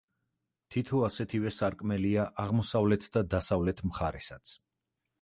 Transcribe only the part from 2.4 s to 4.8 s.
აღმოსავლეთ და დასავლეთ მხარესაც.